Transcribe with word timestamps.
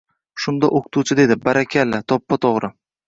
Shunda 0.45 0.69
o‘qituvchi 0.79 1.17
dedi:– 1.21 1.37
Barakalla! 1.45 2.01
To‘ppa-to‘g‘ri! 2.13 2.73